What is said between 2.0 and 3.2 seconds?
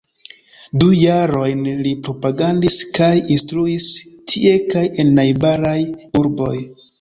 propagandis kaj